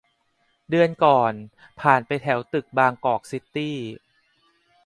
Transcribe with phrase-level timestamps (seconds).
[0.69, 1.33] เดือนก่อน
[1.81, 3.77] ผ่านไปแถวตึกบางกอกซิตี้